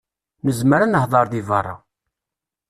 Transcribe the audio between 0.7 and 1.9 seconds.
ad nehder deg berra.